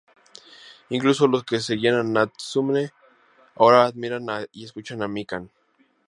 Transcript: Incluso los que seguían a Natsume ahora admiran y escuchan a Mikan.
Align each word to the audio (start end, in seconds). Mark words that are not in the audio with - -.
Incluso 0.89 1.27
los 1.27 1.43
que 1.43 1.59
seguían 1.59 1.93
a 1.93 2.01
Natsume 2.01 2.89
ahora 3.53 3.85
admiran 3.85 4.25
y 4.51 4.63
escuchan 4.65 5.03
a 5.03 5.07
Mikan. 5.07 5.51